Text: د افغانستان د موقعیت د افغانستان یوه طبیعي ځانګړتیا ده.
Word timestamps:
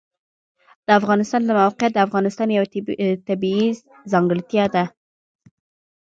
د 0.85 0.87
افغانستان 0.99 1.41
د 1.45 1.49
موقعیت 1.59 1.91
د 1.93 1.99
افغانستان 2.07 2.47
یوه 2.57 2.67
طبیعي 3.27 3.67
ځانګړتیا 4.11 4.65
ده. 4.75 4.83